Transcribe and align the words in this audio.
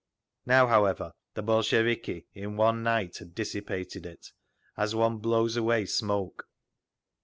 Now, 0.47 0.65
however, 0.65 1.13
the 1.35 1.43
Bolsheviki, 1.43 2.25
in 2.33 2.57
one 2.57 2.81
night, 2.81 3.17
had 3.19 3.35
dissipated 3.35 4.03
it, 4.03 4.31
as 4.75 4.95
one 4.95 5.19
blows 5.19 5.55
away 5.57 5.85
smoke. 5.85 6.47